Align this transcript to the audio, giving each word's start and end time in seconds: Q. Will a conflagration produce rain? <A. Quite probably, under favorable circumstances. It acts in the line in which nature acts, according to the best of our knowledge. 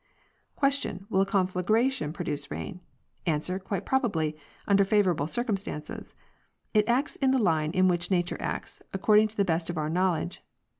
Q. 0.59 1.05
Will 1.11 1.21
a 1.21 1.25
conflagration 1.27 2.11
produce 2.11 2.49
rain? 2.49 2.79
<A. 3.27 3.39
Quite 3.59 3.85
probably, 3.85 4.35
under 4.67 4.83
favorable 4.83 5.27
circumstances. 5.27 6.15
It 6.73 6.89
acts 6.89 7.17
in 7.17 7.29
the 7.29 7.37
line 7.37 7.69
in 7.69 7.87
which 7.87 8.09
nature 8.09 8.37
acts, 8.39 8.81
according 8.93 9.27
to 9.27 9.37
the 9.37 9.45
best 9.45 9.69
of 9.69 9.77
our 9.77 9.91
knowledge. 9.91 10.41